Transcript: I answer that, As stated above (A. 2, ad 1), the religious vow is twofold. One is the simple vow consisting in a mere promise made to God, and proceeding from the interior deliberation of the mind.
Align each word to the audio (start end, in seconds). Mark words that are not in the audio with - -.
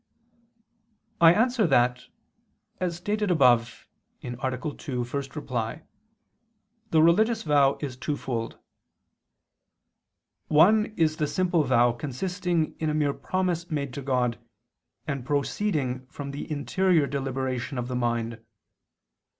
I 1.21 1.31
answer 1.31 1.67
that, 1.67 2.07
As 2.79 2.95
stated 2.95 3.29
above 3.29 3.85
(A. 4.23 4.31
2, 4.31 4.41
ad 5.13 5.35
1), 5.43 5.81
the 6.89 7.03
religious 7.03 7.43
vow 7.43 7.77
is 7.81 7.97
twofold. 7.97 8.57
One 10.47 10.87
is 10.97 11.17
the 11.17 11.27
simple 11.27 11.63
vow 11.63 11.91
consisting 11.91 12.75
in 12.79 12.89
a 12.89 12.95
mere 12.95 13.13
promise 13.13 13.69
made 13.69 13.93
to 13.93 14.01
God, 14.01 14.39
and 15.05 15.23
proceeding 15.23 16.07
from 16.07 16.31
the 16.31 16.51
interior 16.51 17.05
deliberation 17.05 17.77
of 17.77 17.87
the 17.87 17.95
mind. 17.95 18.43